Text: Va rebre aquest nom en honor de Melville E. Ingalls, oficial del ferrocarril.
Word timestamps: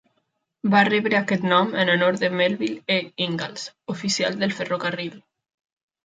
Va 0.75 0.79
rebre 0.85 1.17
aquest 1.17 1.43
nom 1.49 1.75
en 1.83 1.91
honor 1.95 2.17
de 2.23 2.29
Melville 2.39 2.81
E. 2.93 2.95
Ingalls, 3.25 3.65
oficial 3.95 4.39
del 4.45 4.55
ferrocarril. 4.61 5.13